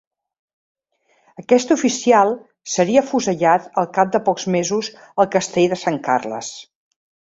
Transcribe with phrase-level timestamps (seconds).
[1.41, 2.33] Aquest oficial
[2.77, 6.51] seria afusellat al cap de pocs mesos al Castell de Sant Carles.